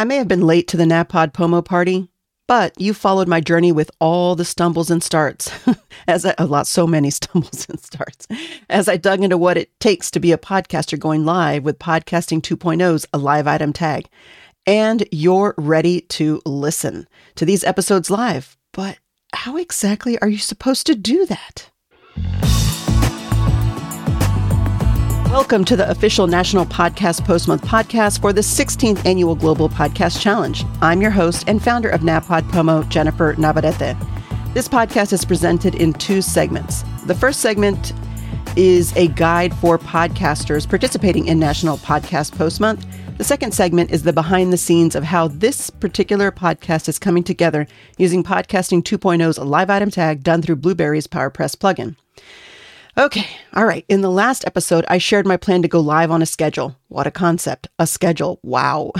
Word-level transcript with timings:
I 0.00 0.04
may 0.04 0.16
have 0.16 0.28
been 0.28 0.46
late 0.46 0.66
to 0.68 0.78
the 0.78 0.84
NaPodPoMo 0.84 1.62
party, 1.62 2.08
but 2.48 2.72
you 2.80 2.94
followed 2.94 3.28
my 3.28 3.38
journey 3.38 3.70
with 3.70 3.90
all 4.00 4.34
the 4.34 4.46
stumbles 4.46 4.90
and 4.90 5.02
starts, 5.02 5.52
as 6.08 6.24
I, 6.24 6.34
a 6.38 6.46
lot, 6.46 6.66
so 6.66 6.86
many 6.86 7.10
stumbles 7.10 7.66
and 7.68 7.78
starts, 7.78 8.26
as 8.70 8.88
I 8.88 8.96
dug 8.96 9.22
into 9.22 9.36
what 9.36 9.58
it 9.58 9.78
takes 9.78 10.10
to 10.12 10.18
be 10.18 10.32
a 10.32 10.38
podcaster 10.38 10.98
going 10.98 11.26
live 11.26 11.64
with 11.64 11.78
Podcasting 11.78 12.40
2.0's 12.40 13.04
a 13.12 13.18
live 13.18 13.46
item 13.46 13.74
tag. 13.74 14.08
And 14.66 15.06
you're 15.12 15.54
ready 15.58 16.00
to 16.00 16.40
listen 16.46 17.06
to 17.34 17.44
these 17.44 17.62
episodes 17.62 18.10
live. 18.10 18.56
But 18.72 18.96
how 19.34 19.58
exactly 19.58 20.18
are 20.20 20.30
you 20.30 20.38
supposed 20.38 20.86
to 20.86 20.94
do 20.94 21.26
that? 21.26 21.70
Welcome 25.30 25.64
to 25.66 25.76
the 25.76 25.88
official 25.88 26.26
National 26.26 26.66
Podcast 26.66 27.24
Post 27.24 27.46
Month 27.46 27.62
podcast 27.62 28.20
for 28.20 28.32
the 28.32 28.40
16th 28.40 29.06
Annual 29.06 29.36
Global 29.36 29.68
Podcast 29.68 30.20
Challenge. 30.20 30.64
I'm 30.82 31.00
your 31.00 31.12
host 31.12 31.44
and 31.46 31.62
founder 31.62 31.88
of 31.88 32.00
NaPodPoMo, 32.00 32.88
Jennifer 32.88 33.36
Navarrete. 33.38 33.96
This 34.54 34.66
podcast 34.66 35.12
is 35.12 35.24
presented 35.24 35.76
in 35.76 35.92
two 35.92 36.20
segments. 36.20 36.82
The 37.06 37.14
first 37.14 37.38
segment 37.38 37.92
is 38.56 38.92
a 38.96 39.06
guide 39.06 39.54
for 39.54 39.78
podcasters 39.78 40.68
participating 40.68 41.28
in 41.28 41.38
National 41.38 41.78
Podcast 41.78 42.36
Post 42.36 42.58
Month. 42.58 42.84
The 43.16 43.22
second 43.22 43.54
segment 43.54 43.92
is 43.92 44.02
the 44.02 44.12
behind 44.12 44.52
the 44.52 44.58
scenes 44.58 44.96
of 44.96 45.04
how 45.04 45.28
this 45.28 45.70
particular 45.70 46.32
podcast 46.32 46.88
is 46.88 46.98
coming 46.98 47.22
together 47.22 47.68
using 47.98 48.24
Podcasting 48.24 48.82
2.0's 48.82 49.38
live 49.38 49.70
item 49.70 49.92
tag 49.92 50.24
done 50.24 50.42
through 50.42 50.56
Blubrry's 50.56 51.06
PowerPress 51.06 51.54
plugin. 51.54 51.94
Okay, 52.98 53.26
all 53.54 53.64
right. 53.64 53.84
In 53.88 54.00
the 54.00 54.10
last 54.10 54.44
episode, 54.46 54.84
I 54.88 54.98
shared 54.98 55.26
my 55.26 55.36
plan 55.36 55.62
to 55.62 55.68
go 55.68 55.80
live 55.80 56.10
on 56.10 56.22
a 56.22 56.26
schedule. 56.26 56.76
What 56.88 57.06
a 57.06 57.10
concept. 57.10 57.68
A 57.78 57.86
schedule. 57.86 58.40
Wow. 58.42 58.92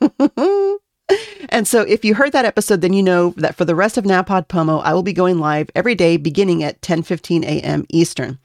and 1.50 1.68
so 1.68 1.82
if 1.82 2.04
you 2.04 2.14
heard 2.14 2.32
that 2.32 2.46
episode, 2.46 2.80
then 2.80 2.94
you 2.94 3.02
know 3.02 3.30
that 3.36 3.54
for 3.54 3.64
the 3.64 3.74
rest 3.74 3.98
of 3.98 4.04
NaPodPoMo, 4.04 4.82
I 4.82 4.94
will 4.94 5.02
be 5.02 5.12
going 5.12 5.38
live 5.38 5.70
every 5.74 5.94
day 5.94 6.16
beginning 6.16 6.64
at 6.64 6.80
10:15 6.80 7.44
a.m. 7.44 7.84
Eastern. 7.90 8.38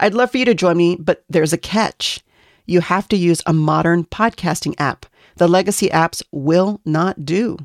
I'd 0.00 0.14
love 0.14 0.32
for 0.32 0.38
you 0.38 0.44
to 0.46 0.54
join 0.54 0.76
me, 0.76 0.96
but 0.96 1.24
there's 1.28 1.52
a 1.52 1.58
catch. 1.58 2.20
You 2.66 2.80
have 2.80 3.08
to 3.08 3.16
use 3.16 3.42
a 3.46 3.52
modern 3.52 4.04
podcasting 4.04 4.74
app. 4.78 5.06
The 5.36 5.48
legacy 5.48 5.88
apps 5.88 6.22
will 6.32 6.80
not 6.84 7.24
do. 7.24 7.56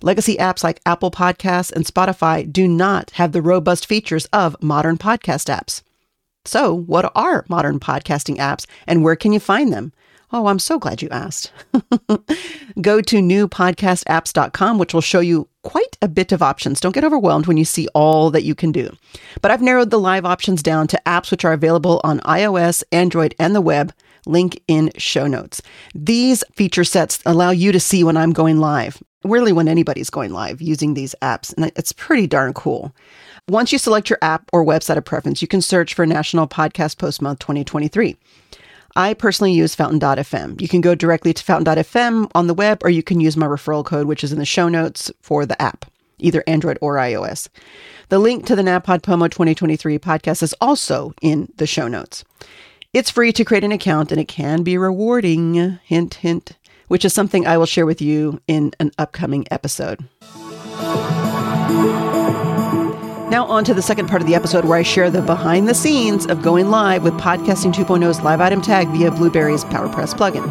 Legacy 0.00 0.36
apps 0.36 0.62
like 0.62 0.80
Apple 0.86 1.10
Podcasts 1.10 1.72
and 1.72 1.84
Spotify 1.84 2.50
do 2.50 2.68
not 2.68 3.10
have 3.12 3.32
the 3.32 3.42
robust 3.42 3.86
features 3.86 4.26
of 4.26 4.56
modern 4.62 4.96
podcast 4.96 5.52
apps. 5.52 5.82
So, 6.48 6.72
what 6.72 7.12
are 7.14 7.44
modern 7.50 7.78
podcasting 7.78 8.38
apps 8.38 8.64
and 8.86 9.04
where 9.04 9.16
can 9.16 9.34
you 9.34 9.38
find 9.38 9.70
them? 9.70 9.92
Oh, 10.32 10.46
I'm 10.46 10.58
so 10.58 10.78
glad 10.78 11.02
you 11.02 11.08
asked. 11.10 11.52
Go 12.80 13.02
to 13.02 13.16
newpodcastapps.com, 13.16 14.78
which 14.78 14.94
will 14.94 15.02
show 15.02 15.20
you 15.20 15.46
quite 15.62 15.98
a 16.00 16.08
bit 16.08 16.32
of 16.32 16.42
options. 16.42 16.80
Don't 16.80 16.94
get 16.94 17.04
overwhelmed 17.04 17.46
when 17.46 17.58
you 17.58 17.66
see 17.66 17.86
all 17.88 18.30
that 18.30 18.44
you 18.44 18.54
can 18.54 18.72
do. 18.72 18.96
But 19.42 19.50
I've 19.50 19.60
narrowed 19.60 19.90
the 19.90 20.00
live 20.00 20.24
options 20.24 20.62
down 20.62 20.86
to 20.88 21.02
apps 21.04 21.30
which 21.30 21.44
are 21.44 21.52
available 21.52 22.00
on 22.02 22.20
iOS, 22.20 22.82
Android, 22.92 23.34
and 23.38 23.54
the 23.54 23.60
web. 23.60 23.92
Link 24.24 24.58
in 24.68 24.90
show 24.96 25.26
notes. 25.26 25.60
These 25.94 26.44
feature 26.54 26.84
sets 26.84 27.20
allow 27.26 27.50
you 27.50 27.72
to 27.72 27.80
see 27.80 28.04
when 28.04 28.16
I'm 28.16 28.32
going 28.32 28.58
live, 28.58 29.02
really 29.22 29.52
when 29.52 29.68
anybody's 29.68 30.10
going 30.10 30.32
live 30.32 30.62
using 30.62 30.94
these 30.94 31.14
apps. 31.20 31.54
And 31.56 31.70
it's 31.76 31.92
pretty 31.92 32.26
darn 32.26 32.54
cool. 32.54 32.94
Once 33.48 33.72
you 33.72 33.78
select 33.78 34.10
your 34.10 34.18
app 34.20 34.50
or 34.52 34.62
website 34.62 34.98
of 34.98 35.04
preference, 35.06 35.40
you 35.40 35.48
can 35.48 35.62
search 35.62 35.94
for 35.94 36.04
National 36.04 36.46
Podcast 36.46 36.98
Post 36.98 37.22
Month 37.22 37.38
2023. 37.38 38.14
I 38.94 39.14
personally 39.14 39.54
use 39.54 39.74
fountain.fm. 39.74 40.60
You 40.60 40.68
can 40.68 40.82
go 40.82 40.94
directly 40.94 41.32
to 41.32 41.42
fountain.fm 41.42 42.30
on 42.34 42.46
the 42.46 42.52
web, 42.52 42.84
or 42.84 42.90
you 42.90 43.02
can 43.02 43.20
use 43.20 43.38
my 43.38 43.46
referral 43.46 43.82
code, 43.82 44.06
which 44.06 44.22
is 44.22 44.32
in 44.32 44.38
the 44.38 44.44
show 44.44 44.68
notes 44.68 45.10
for 45.22 45.46
the 45.46 45.60
app, 45.62 45.86
either 46.18 46.44
Android 46.46 46.76
or 46.82 46.96
iOS. 46.96 47.48
The 48.10 48.18
link 48.18 48.44
to 48.46 48.56
the 48.56 48.60
NaPodPoMo 48.60 49.30
2023 49.30 49.98
podcast 49.98 50.42
is 50.42 50.54
also 50.60 51.14
in 51.22 51.50
the 51.56 51.66
show 51.66 51.88
notes. 51.88 52.24
It's 52.92 53.10
free 53.10 53.32
to 53.32 53.44
create 53.44 53.64
an 53.64 53.72
account 53.72 54.12
and 54.12 54.20
it 54.20 54.28
can 54.28 54.62
be 54.62 54.76
rewarding. 54.76 55.78
Hint, 55.84 56.14
hint, 56.14 56.52
which 56.88 57.04
is 57.04 57.14
something 57.14 57.46
I 57.46 57.56
will 57.56 57.66
share 57.66 57.86
with 57.86 58.02
you 58.02 58.42
in 58.46 58.72
an 58.78 58.92
upcoming 58.98 59.46
episode. 59.50 60.06
Now, 63.30 63.44
on 63.44 63.62
to 63.64 63.74
the 63.74 63.82
second 63.82 64.08
part 64.08 64.22
of 64.22 64.26
the 64.26 64.34
episode 64.34 64.64
where 64.64 64.78
I 64.78 64.82
share 64.82 65.10
the 65.10 65.20
behind 65.20 65.68
the 65.68 65.74
scenes 65.74 66.24
of 66.26 66.40
going 66.40 66.70
live 66.70 67.02
with 67.02 67.12
Podcasting 67.14 67.74
2.0's 67.74 68.22
live 68.22 68.40
item 68.40 68.62
tag 68.62 68.88
via 68.88 69.10
Blubrry's 69.10 69.64
PowerPress 69.64 70.14
plugin. 70.14 70.46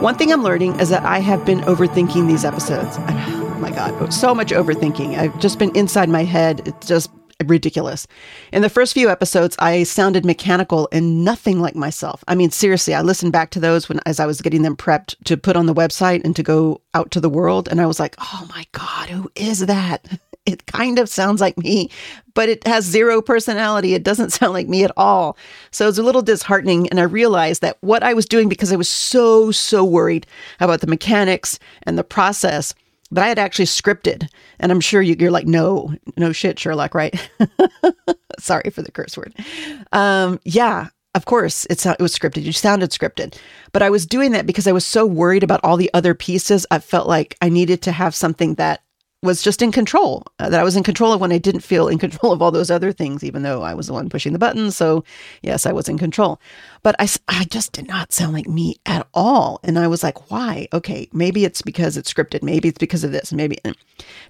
One 0.00 0.16
thing 0.16 0.32
I'm 0.32 0.42
learning 0.42 0.80
is 0.80 0.88
that 0.88 1.04
I 1.04 1.20
have 1.20 1.46
been 1.46 1.60
overthinking 1.60 2.26
these 2.26 2.44
episodes. 2.44 2.98
Oh 3.54 3.58
my 3.60 3.70
God, 3.70 4.12
so 4.12 4.34
much 4.34 4.50
overthinking. 4.50 5.16
I've 5.16 5.38
just 5.38 5.60
been 5.60 5.74
inside 5.76 6.08
my 6.08 6.24
head. 6.24 6.66
It's 6.66 6.88
just 6.88 7.08
ridiculous. 7.46 8.06
In 8.52 8.62
the 8.62 8.68
first 8.68 8.92
few 8.92 9.08
episodes, 9.08 9.56
I 9.60 9.84
sounded 9.84 10.26
mechanical 10.26 10.88
and 10.90 11.24
nothing 11.24 11.60
like 11.60 11.76
myself. 11.76 12.24
I 12.26 12.34
mean, 12.34 12.50
seriously, 12.50 12.94
I 12.94 13.00
listened 13.02 13.32
back 13.32 13.50
to 13.50 13.60
those 13.60 13.88
when 13.88 14.00
as 14.04 14.18
I 14.18 14.26
was 14.26 14.42
getting 14.42 14.62
them 14.62 14.76
prepped 14.76 15.14
to 15.24 15.36
put 15.36 15.56
on 15.56 15.66
the 15.66 15.72
website 15.72 16.24
and 16.24 16.34
to 16.36 16.42
go 16.42 16.80
out 16.94 17.12
to 17.12 17.20
the 17.20 17.30
world, 17.30 17.68
and 17.68 17.80
I 17.80 17.86
was 17.86 18.00
like, 18.00 18.16
"Oh 18.18 18.46
my 18.50 18.66
god, 18.72 19.08
who 19.08 19.30
is 19.36 19.60
that?" 19.60 20.20
It 20.46 20.66
kind 20.66 20.98
of 20.98 21.08
sounds 21.08 21.40
like 21.40 21.56
me, 21.56 21.90
but 22.34 22.48
it 22.48 22.66
has 22.66 22.84
zero 22.84 23.22
personality. 23.22 23.94
It 23.94 24.02
doesn't 24.02 24.30
sound 24.32 24.52
like 24.52 24.68
me 24.68 24.84
at 24.84 24.92
all. 24.96 25.36
So 25.70 25.88
it's 25.88 25.98
a 25.98 26.02
little 26.02 26.22
disheartening. 26.22 26.88
And 26.88 27.00
I 27.00 27.04
realized 27.04 27.62
that 27.62 27.78
what 27.80 28.02
I 28.02 28.14
was 28.14 28.26
doing, 28.26 28.48
because 28.48 28.72
I 28.72 28.76
was 28.76 28.88
so, 28.88 29.50
so 29.50 29.84
worried 29.84 30.26
about 30.60 30.80
the 30.80 30.86
mechanics 30.86 31.58
and 31.84 31.96
the 31.96 32.04
process, 32.04 32.74
that 33.10 33.24
I 33.24 33.28
had 33.28 33.38
actually 33.38 33.66
scripted. 33.66 34.28
And 34.58 34.72
I'm 34.72 34.80
sure 34.80 35.00
you, 35.00 35.16
are 35.26 35.30
like, 35.30 35.46
no, 35.46 35.94
no 36.16 36.32
shit, 36.32 36.58
Sherlock, 36.58 36.94
right? 36.94 37.14
Sorry 38.38 38.70
for 38.70 38.82
the 38.82 38.90
curse 38.90 39.16
word. 39.16 39.34
Um, 39.92 40.40
yeah, 40.44 40.88
of 41.14 41.26
course, 41.26 41.64
it's, 41.70 41.86
it 41.86 42.00
was 42.00 42.16
scripted. 42.16 42.42
You 42.42 42.52
sounded 42.52 42.90
scripted. 42.90 43.38
But 43.72 43.82
I 43.82 43.90
was 43.90 44.04
doing 44.04 44.32
that 44.32 44.46
because 44.46 44.66
I 44.66 44.72
was 44.72 44.84
so 44.84 45.06
worried 45.06 45.44
about 45.44 45.60
all 45.62 45.76
the 45.76 45.90
other 45.94 46.14
pieces. 46.14 46.66
I 46.70 46.80
felt 46.80 47.06
like 47.06 47.36
I 47.40 47.48
needed 47.48 47.82
to 47.82 47.92
have 47.92 48.14
something 48.14 48.54
that 48.54 48.82
was 49.24 49.42
just 49.42 49.62
in 49.62 49.72
control, 49.72 50.22
uh, 50.38 50.50
that 50.50 50.60
I 50.60 50.62
was 50.62 50.76
in 50.76 50.82
control 50.82 51.12
of 51.12 51.20
when 51.20 51.32
I 51.32 51.38
didn't 51.38 51.62
feel 51.62 51.88
in 51.88 51.98
control 52.06 52.32
of 52.32 52.42
all 52.42 52.52
those 52.52 52.70
other 52.70 52.92
things, 52.92 53.24
even 53.24 53.42
though 53.42 53.62
I 53.62 53.74
was 53.74 53.88
the 53.88 53.92
one 53.92 54.08
pushing 54.08 54.32
the 54.32 54.38
buttons. 54.38 54.76
So, 54.76 55.02
yes, 55.42 55.66
I 55.66 55.72
was 55.72 55.88
in 55.88 55.98
control. 55.98 56.40
But 56.82 56.94
I, 56.98 57.08
I 57.28 57.44
just 57.44 57.72
did 57.72 57.88
not 57.88 58.12
sound 58.12 58.34
like 58.34 58.46
me 58.46 58.76
at 58.84 59.06
all. 59.14 59.58
And 59.64 59.78
I 59.78 59.88
was 59.88 60.02
like, 60.02 60.30
why? 60.30 60.68
Okay, 60.72 61.08
maybe 61.12 61.44
it's 61.44 61.62
because 61.62 61.96
it's 61.96 62.12
scripted. 62.12 62.42
Maybe 62.42 62.68
it's 62.68 62.78
because 62.78 63.02
of 63.02 63.12
this. 63.12 63.32
Maybe. 63.32 63.58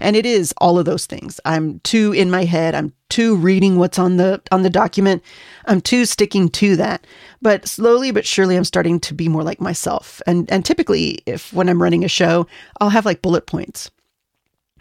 And 0.01 0.17
it 0.17 0.25
is 0.25 0.55
all 0.59 0.79
of 0.79 0.85
those 0.85 1.07
things. 1.07 1.41
I'm 1.45 1.81
too 1.81 2.13
in 2.13 2.31
my 2.31 2.45
head. 2.45 2.75
I'm 2.75 2.93
too 3.09 3.37
reading 3.37 3.77
what's 3.79 3.99
on 3.99 4.17
the 4.17 4.41
on 4.51 4.63
the 4.63 4.71
document. 4.71 5.23
I'm 5.67 5.81
too 5.81 6.05
sticking 6.07 6.49
to 6.51 6.77
that. 6.77 7.07
But 7.43 7.67
slowly 7.69 8.11
but 8.11 8.27
surely 8.27 8.57
I'm 8.57 8.65
starting 8.65 9.01
to 9.01 9.15
be 9.15 9.29
more 9.29 9.43
like 9.43 9.61
myself. 9.61 10.23
And 10.27 10.51
and 10.51 10.65
typically 10.65 11.23
if 11.27 11.53
when 11.53 11.69
I'm 11.69 11.83
running 11.83 12.05
a 12.05 12.09
show, 12.09 12.47
I'll 12.81 12.91
have 12.91 13.05
like 13.05 13.23
bullet 13.23 13.47
points 13.47 13.91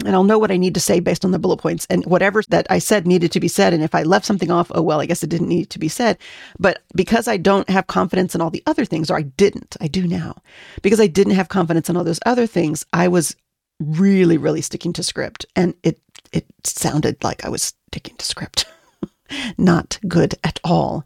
and 0.06 0.16
I'll 0.16 0.24
know 0.24 0.40
what 0.40 0.52
I 0.52 0.58
need 0.58 0.74
to 0.76 0.80
say 0.80 1.00
based 1.00 1.26
on 1.26 1.32
the 1.32 1.40
bullet 1.40 1.58
points 1.58 1.86
and 1.90 2.06
whatever 2.06 2.42
that 2.50 2.68
I 2.70 2.80
said 2.80 3.08
needed 3.08 3.32
to 3.32 3.40
be 3.40 3.48
said. 3.48 3.74
And 3.74 3.84
if 3.84 3.96
I 3.96 4.04
left 4.04 4.26
something 4.26 4.52
off, 4.52 4.72
oh, 4.74 4.82
well, 4.82 5.02
I 5.02 5.06
guess 5.06 5.24
it 5.24 5.30
didn't 5.30 5.48
need 5.48 5.70
to 5.72 5.80
be 5.80 5.88
said. 5.88 6.18
But 6.60 6.84
because 6.96 7.28
I 7.28 7.38
don't 7.38 7.70
have 7.70 7.88
confidence 7.88 8.36
in 8.36 8.42
all 8.42 8.50
the 8.50 8.64
other 8.66 8.86
things, 8.86 9.10
or 9.10 9.18
I 9.18 9.24
didn't, 9.24 9.76
I 9.82 9.88
do 9.88 10.08
now, 10.08 10.42
because 10.82 11.00
I 11.00 11.08
didn't 11.08 11.34
have 11.34 11.50
confidence 11.50 11.90
in 11.90 11.98
all 11.98 12.04
those 12.04 12.20
other 12.26 12.48
things, 12.48 12.86
I 12.94 13.08
was 13.08 13.36
really, 13.80 14.38
really 14.38 14.62
sticking 14.62 14.94
to 14.94 15.04
script. 15.04 15.46
And 15.56 15.74
it, 15.84 16.00
it 16.32 16.46
sounded 16.64 17.24
like 17.24 17.44
I 17.46 17.50
was 17.50 17.74
sticking 17.92 18.16
to 18.18 18.26
script. 18.26 18.66
Not 19.58 20.00
good 20.08 20.36
at 20.44 20.60
all. 20.64 21.06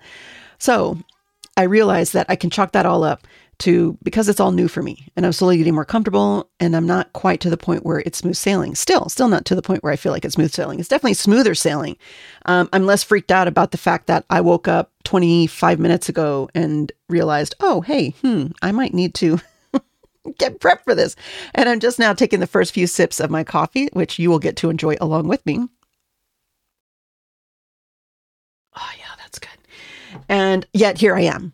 So 0.59 0.97
I 1.55 1.63
realized 1.63 2.13
that 2.13 2.27
I 2.29 2.35
can 2.35 2.49
chalk 2.49 2.71
that 2.73 2.85
all 2.85 3.03
up 3.03 3.27
to 3.59 3.97
because 4.03 4.29
it's 4.29 4.39
all 4.39 4.51
new 4.51 4.67
for 4.67 4.83
me 4.83 5.07
and 5.15 5.25
I'm 5.25 5.33
slowly 5.33 5.57
getting 5.57 5.73
more 5.73 5.85
comfortable 5.85 6.49
and 6.59 6.75
I'm 6.75 6.85
not 6.85 7.13
quite 7.13 7.39
to 7.41 7.49
the 7.49 7.57
point 7.57 7.85
where 7.85 7.99
it's 8.05 8.19
smooth 8.19 8.35
sailing. 8.35 8.75
Still, 8.75 9.09
still 9.09 9.27
not 9.27 9.45
to 9.45 9.55
the 9.55 9.61
point 9.61 9.83
where 9.83 9.91
I 9.91 9.95
feel 9.95 10.11
like 10.11 10.25
it's 10.25 10.35
smooth 10.35 10.51
sailing. 10.51 10.79
It's 10.79 10.89
definitely 10.89 11.15
smoother 11.15 11.55
sailing. 11.55 11.97
Um, 12.45 12.69
I'm 12.71 12.85
less 12.85 13.03
freaked 13.03 13.31
out 13.31 13.47
about 13.47 13.71
the 13.71 13.77
fact 13.77 14.07
that 14.07 14.25
I 14.29 14.41
woke 14.41 14.67
up 14.67 14.91
25 15.05 15.79
minutes 15.79 16.09
ago 16.09 16.49
and 16.53 16.91
realized, 17.09 17.55
oh, 17.59 17.81
hey, 17.81 18.11
hmm, 18.21 18.47
I 18.61 18.71
might 18.71 18.93
need 18.93 19.13
to 19.15 19.39
get 20.37 20.59
prepped 20.59 20.83
for 20.83 20.93
this. 20.93 21.15
And 21.55 21.67
I'm 21.67 21.79
just 21.79 21.99
now 21.99 22.13
taking 22.13 22.39
the 22.39 22.47
first 22.47 22.73
few 22.73 22.87
sips 22.87 23.19
of 23.19 23.31
my 23.31 23.43
coffee, 23.43 23.89
which 23.93 24.19
you 24.19 24.29
will 24.29 24.39
get 24.39 24.55
to 24.57 24.69
enjoy 24.69 24.95
along 25.01 25.27
with 25.27 25.45
me. 25.45 25.67
Oh, 28.75 28.91
yeah, 28.99 29.15
that's 29.17 29.39
good. 29.39 29.49
And 30.29 30.67
yet 30.73 30.99
here 30.99 31.15
I 31.15 31.21
am 31.21 31.53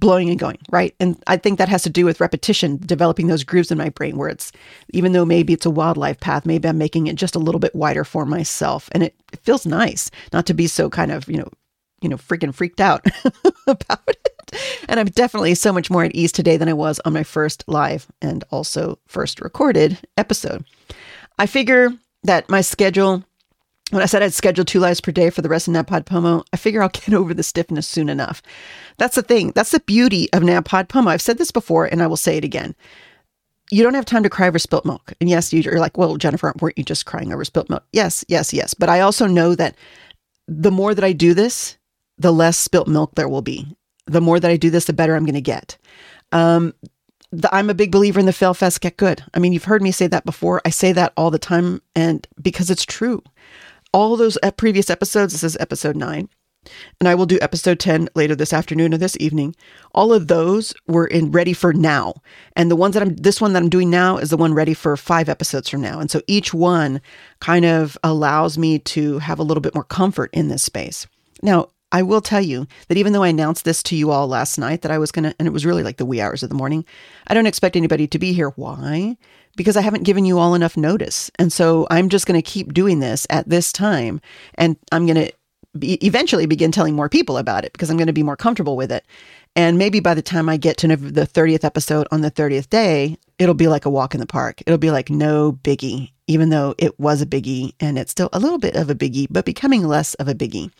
blowing 0.00 0.28
and 0.28 0.38
going, 0.38 0.58
right? 0.70 0.94
And 1.00 1.22
I 1.26 1.36
think 1.36 1.58
that 1.58 1.68
has 1.68 1.82
to 1.82 1.90
do 1.90 2.04
with 2.04 2.20
repetition, 2.20 2.78
developing 2.84 3.26
those 3.26 3.44
grooves 3.44 3.70
in 3.70 3.78
my 3.78 3.88
brain 3.88 4.16
where 4.16 4.28
it's, 4.28 4.52
even 4.90 5.12
though 5.12 5.24
maybe 5.24 5.52
it's 5.52 5.66
a 5.66 5.70
wildlife 5.70 6.20
path, 6.20 6.46
maybe 6.46 6.68
I'm 6.68 6.78
making 6.78 7.06
it 7.06 7.16
just 7.16 7.34
a 7.34 7.40
little 7.40 7.58
bit 7.58 7.74
wider 7.74 8.04
for 8.04 8.26
myself. 8.26 8.88
And 8.92 9.02
it, 9.02 9.14
it 9.32 9.40
feels 9.40 9.66
nice 9.66 10.10
not 10.32 10.46
to 10.46 10.54
be 10.54 10.66
so 10.66 10.90
kind 10.90 11.12
of, 11.12 11.28
you 11.28 11.38
know, 11.38 11.48
you 12.00 12.08
know, 12.08 12.16
freaking 12.16 12.54
freaked 12.54 12.80
out 12.80 13.04
about 13.66 14.02
it. 14.08 14.52
And 14.88 15.00
I'm 15.00 15.06
definitely 15.06 15.54
so 15.54 15.72
much 15.72 15.90
more 15.90 16.04
at 16.04 16.14
ease 16.14 16.32
today 16.32 16.56
than 16.56 16.68
I 16.68 16.74
was 16.74 17.00
on 17.04 17.12
my 17.12 17.22
first 17.22 17.64
live 17.66 18.06
and 18.20 18.44
also 18.50 18.98
first 19.06 19.40
recorded 19.40 19.98
episode. 20.16 20.64
I 21.38 21.46
figure 21.46 21.90
that 22.24 22.48
my 22.48 22.60
schedule, 22.60 23.24
when 23.90 24.02
I 24.02 24.06
said 24.06 24.22
I'd 24.22 24.34
schedule 24.34 24.64
two 24.64 24.80
lives 24.80 25.00
per 25.00 25.12
day 25.12 25.30
for 25.30 25.42
the 25.42 25.48
rest 25.48 25.68
of 25.68 25.74
NaPodPoMo, 25.74 26.44
I 26.52 26.56
figure 26.56 26.82
I'll 26.82 26.88
get 26.92 27.14
over 27.14 27.34
the 27.34 27.42
stiffness 27.42 27.86
soon 27.86 28.08
enough. 28.08 28.42
That's 28.98 29.16
the 29.16 29.22
thing. 29.22 29.52
That's 29.54 29.70
the 29.72 29.80
beauty 29.80 30.32
of 30.32 30.42
NaPodPoMo. 30.42 31.08
I've 31.08 31.22
said 31.22 31.38
this 31.38 31.50
before 31.50 31.86
and 31.86 32.02
I 32.02 32.06
will 32.06 32.16
say 32.16 32.36
it 32.36 32.44
again. 32.44 32.74
You 33.70 33.82
don't 33.82 33.94
have 33.94 34.04
time 34.04 34.22
to 34.22 34.30
cry 34.30 34.48
over 34.48 34.58
spilt 34.58 34.84
milk. 34.84 35.14
And 35.20 35.30
yes, 35.30 35.52
you're 35.52 35.78
like, 35.78 35.96
well, 35.96 36.16
Jennifer, 36.16 36.52
weren't 36.60 36.78
you 36.78 36.84
just 36.84 37.06
crying 37.06 37.32
over 37.32 37.44
spilt 37.44 37.70
milk? 37.70 37.84
Yes, 37.92 38.24
yes, 38.28 38.52
yes. 38.52 38.74
But 38.74 38.88
I 38.90 39.00
also 39.00 39.26
know 39.26 39.54
that 39.54 39.74
the 40.46 40.70
more 40.70 40.94
that 40.94 41.04
I 41.04 41.12
do 41.12 41.32
this, 41.32 41.78
the 42.18 42.32
less 42.32 42.58
spilt 42.58 42.88
milk 42.88 43.14
there 43.14 43.28
will 43.28 43.42
be 43.42 43.74
the 44.06 44.20
more 44.20 44.40
that 44.40 44.50
I 44.50 44.56
do 44.56 44.70
this, 44.70 44.84
the 44.84 44.92
better 44.92 45.14
I'm 45.14 45.24
going 45.24 45.34
to 45.34 45.40
get. 45.40 45.76
Um, 46.32 46.74
the, 47.30 47.52
I'm 47.54 47.70
a 47.70 47.74
big 47.74 47.90
believer 47.90 48.20
in 48.20 48.26
the 48.26 48.32
fail 48.32 48.54
fast, 48.54 48.80
get 48.80 48.96
good. 48.96 49.22
I 49.34 49.38
mean, 49.38 49.52
you've 49.52 49.64
heard 49.64 49.82
me 49.82 49.92
say 49.92 50.06
that 50.06 50.24
before. 50.24 50.60
I 50.64 50.70
say 50.70 50.92
that 50.92 51.12
all 51.16 51.30
the 51.30 51.38
time, 51.38 51.82
and 51.94 52.26
because 52.40 52.70
it's 52.70 52.84
true. 52.84 53.22
All 53.94 54.16
those 54.16 54.36
uh, 54.42 54.50
previous 54.50 54.90
episodes, 54.90 55.32
this 55.32 55.44
is 55.44 55.56
episode 55.60 55.94
nine, 55.94 56.28
and 56.98 57.08
I 57.08 57.14
will 57.14 57.26
do 57.26 57.38
episode 57.40 57.78
10 57.78 58.08
later 58.16 58.34
this 58.34 58.52
afternoon 58.52 58.92
or 58.92 58.98
this 58.98 59.16
evening. 59.20 59.54
All 59.94 60.12
of 60.12 60.26
those 60.26 60.74
were 60.88 61.06
in 61.06 61.30
ready 61.30 61.52
for 61.52 61.72
now. 61.72 62.14
And 62.56 62.72
the 62.72 62.76
ones 62.76 62.94
that 62.94 63.04
I'm, 63.04 63.14
this 63.14 63.40
one 63.40 63.52
that 63.52 63.62
I'm 63.62 63.68
doing 63.68 63.90
now 63.90 64.16
is 64.16 64.30
the 64.30 64.36
one 64.36 64.52
ready 64.52 64.74
for 64.74 64.96
five 64.96 65.28
episodes 65.28 65.68
from 65.68 65.80
now. 65.80 66.00
And 66.00 66.10
so 66.10 66.20
each 66.26 66.52
one 66.52 67.00
kind 67.38 67.64
of 67.64 67.96
allows 68.02 68.58
me 68.58 68.80
to 68.80 69.20
have 69.20 69.38
a 69.38 69.44
little 69.44 69.60
bit 69.60 69.76
more 69.76 69.84
comfort 69.84 70.30
in 70.32 70.48
this 70.48 70.64
space. 70.64 71.06
Now, 71.40 71.68
I 71.94 72.02
will 72.02 72.20
tell 72.20 72.40
you 72.40 72.66
that 72.88 72.98
even 72.98 73.12
though 73.12 73.22
I 73.22 73.28
announced 73.28 73.64
this 73.64 73.80
to 73.84 73.94
you 73.94 74.10
all 74.10 74.26
last 74.26 74.58
night 74.58 74.82
that 74.82 74.90
I 74.90 74.98
was 74.98 75.12
going 75.12 75.30
to, 75.30 75.34
and 75.38 75.46
it 75.46 75.52
was 75.52 75.64
really 75.64 75.84
like 75.84 75.98
the 75.98 76.04
wee 76.04 76.20
hours 76.20 76.42
of 76.42 76.48
the 76.48 76.56
morning, 76.56 76.84
I 77.28 77.34
don't 77.34 77.46
expect 77.46 77.76
anybody 77.76 78.08
to 78.08 78.18
be 78.18 78.32
here. 78.32 78.48
Why? 78.56 79.16
Because 79.54 79.76
I 79.76 79.80
haven't 79.80 80.02
given 80.02 80.24
you 80.24 80.40
all 80.40 80.56
enough 80.56 80.76
notice. 80.76 81.30
And 81.38 81.52
so 81.52 81.86
I'm 81.92 82.08
just 82.08 82.26
going 82.26 82.36
to 82.36 82.42
keep 82.42 82.74
doing 82.74 82.98
this 82.98 83.28
at 83.30 83.48
this 83.48 83.72
time. 83.72 84.20
And 84.56 84.76
I'm 84.90 85.06
going 85.06 85.24
to 85.24 85.32
be, 85.78 85.94
eventually 86.04 86.46
begin 86.46 86.72
telling 86.72 86.94
more 86.94 87.08
people 87.08 87.38
about 87.38 87.64
it 87.64 87.72
because 87.72 87.90
I'm 87.90 87.96
going 87.96 88.06
to 88.06 88.12
be 88.12 88.22
more 88.22 88.36
comfortable 88.36 88.76
with 88.76 88.92
it. 88.92 89.04
And 89.56 89.78
maybe 89.78 90.00
by 90.00 90.14
the 90.14 90.22
time 90.22 90.48
I 90.48 90.56
get 90.56 90.76
to 90.78 90.88
the 90.96 91.26
30th 91.26 91.64
episode 91.64 92.08
on 92.10 92.22
the 92.22 92.30
30th 92.30 92.68
day, 92.70 93.16
it'll 93.38 93.54
be 93.54 93.68
like 93.68 93.84
a 93.84 93.90
walk 93.90 94.14
in 94.14 94.20
the 94.20 94.26
park. 94.26 94.60
It'll 94.66 94.78
be 94.78 94.90
like 94.90 95.10
no 95.10 95.52
biggie, 95.52 96.10
even 96.26 96.48
though 96.48 96.74
it 96.78 96.98
was 96.98 97.22
a 97.22 97.26
biggie 97.26 97.72
and 97.78 97.96
it's 97.96 98.10
still 98.10 98.28
a 98.32 98.40
little 98.40 98.58
bit 98.58 98.74
of 98.74 98.90
a 98.90 98.94
biggie, 98.94 99.28
but 99.30 99.44
becoming 99.44 99.84
less 99.86 100.14
of 100.14 100.26
a 100.26 100.34
biggie. 100.34 100.72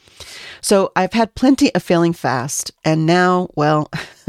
So 0.61 0.91
I've 0.97 1.13
had 1.13 1.35
plenty 1.37 1.73
of 1.75 1.83
failing 1.83 2.13
fast. 2.13 2.73
And 2.85 3.07
now, 3.07 3.49
well, 3.55 3.91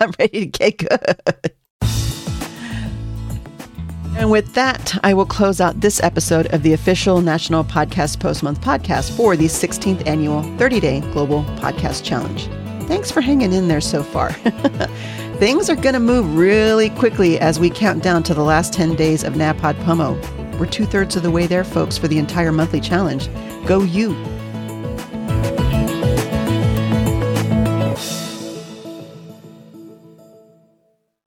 I'm 0.00 0.12
ready 0.18 0.40
to 0.40 0.46
get 0.46 0.78
good. 0.78 1.52
And 4.18 4.30
with 4.30 4.54
that, 4.54 4.98
I 5.04 5.12
will 5.12 5.26
close 5.26 5.60
out 5.60 5.80
this 5.80 6.02
episode 6.02 6.46
of 6.54 6.62
the 6.62 6.72
official 6.72 7.20
National 7.20 7.62
Podcast 7.62 8.18
Post 8.18 8.42
Month 8.42 8.62
podcast 8.62 9.14
for 9.14 9.36
the 9.36 9.44
16th 9.44 10.06
annual 10.06 10.42
30 10.56 10.80
day 10.80 11.00
Global 11.12 11.42
Podcast 11.58 12.02
Challenge. 12.02 12.48
Thanks 12.88 13.10
for 13.10 13.20
hanging 13.20 13.52
in 13.52 13.68
there 13.68 13.82
so 13.82 14.02
far. 14.02 14.32
Things 15.38 15.68
are 15.68 15.76
going 15.76 15.92
to 15.92 16.00
move 16.00 16.34
really 16.34 16.88
quickly 16.90 17.38
as 17.38 17.60
we 17.60 17.68
count 17.68 18.02
down 18.02 18.22
to 18.22 18.32
the 18.32 18.42
last 18.42 18.72
10 18.72 18.96
days 18.96 19.22
of 19.22 19.34
NaPodPoMo. 19.34 20.58
We're 20.58 20.64
two 20.64 20.86
thirds 20.86 21.14
of 21.16 21.22
the 21.22 21.30
way 21.30 21.46
there, 21.46 21.64
folks, 21.64 21.98
for 21.98 22.08
the 22.08 22.18
entire 22.18 22.52
monthly 22.52 22.80
challenge. 22.80 23.28
Go 23.66 23.82
you! 23.82 24.14